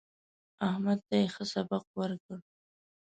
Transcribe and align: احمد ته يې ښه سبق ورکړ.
احمد 0.69 0.99
ته 1.07 1.15
يې 1.21 1.27
ښه 1.33 1.43
سبق 1.53 1.83
ورکړ. 1.99 2.37